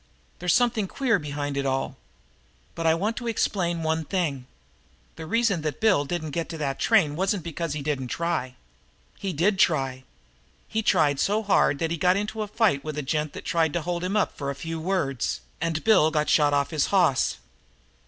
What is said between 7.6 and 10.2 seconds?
he didn't try. He did try.